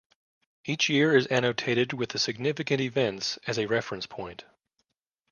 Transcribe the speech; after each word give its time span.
Each 0.65 0.89
year 0.89 1.15
is 1.15 1.27
annotated 1.27 1.93
with 1.93 2.09
the 2.09 2.17
significant 2.17 2.81
events 2.81 3.37
as 3.45 3.59
a 3.59 3.67
reference 3.67 4.07
point. 4.07 4.45